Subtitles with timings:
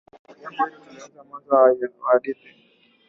[0.41, 2.49] jambo hilo tumelielezea mwanzani mwa hadithi